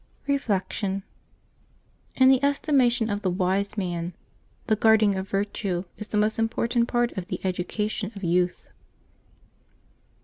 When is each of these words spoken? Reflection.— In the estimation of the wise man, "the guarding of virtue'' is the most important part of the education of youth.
Reflection.— 0.25 1.03
In 2.15 2.27
the 2.29 2.43
estimation 2.43 3.07
of 3.11 3.21
the 3.21 3.29
wise 3.29 3.77
man, 3.77 4.13
"the 4.65 4.75
guarding 4.75 5.13
of 5.15 5.29
virtue'' 5.29 5.85
is 5.95 6.07
the 6.07 6.17
most 6.17 6.39
important 6.39 6.87
part 6.87 7.15
of 7.19 7.27
the 7.27 7.39
education 7.43 8.11
of 8.15 8.23
youth. 8.23 8.67